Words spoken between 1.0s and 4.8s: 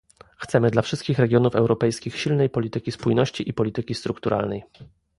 regionów europejskich silnej polityki spójności i polityki strukturalnej